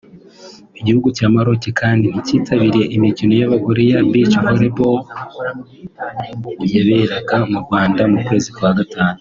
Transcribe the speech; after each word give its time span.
Igihugu 0.79 1.07
cya 1.17 1.27
Maroc 1.35 1.63
kandi 1.81 2.05
nticyitabiriye 2.09 2.85
imikino 2.95 3.33
y’abagore 3.39 3.81
ya 3.91 3.99
Beach 4.11 4.35
volley 4.43 4.71
yaberaga 6.73 7.35
mu 7.51 7.57
Rwanda 7.65 8.01
mu 8.11 8.19
kwezi 8.27 8.49
kwa 8.57 8.71
gatanu 8.77 9.09